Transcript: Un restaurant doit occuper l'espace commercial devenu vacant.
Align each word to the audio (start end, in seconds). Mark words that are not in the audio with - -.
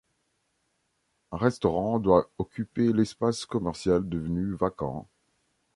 Un 1.31 1.37
restaurant 1.37 1.99
doit 1.99 2.31
occuper 2.39 2.91
l'espace 2.91 3.45
commercial 3.45 4.09
devenu 4.09 4.55
vacant. 4.55 5.05